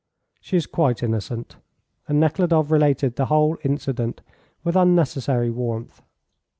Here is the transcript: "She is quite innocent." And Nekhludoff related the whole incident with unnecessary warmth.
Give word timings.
"She 0.39 0.57
is 0.57 0.65
quite 0.65 1.03
innocent." 1.03 1.57
And 2.07 2.19
Nekhludoff 2.19 2.71
related 2.71 3.15
the 3.17 3.27
whole 3.27 3.59
incident 3.63 4.21
with 4.63 4.75
unnecessary 4.75 5.51
warmth. 5.51 6.01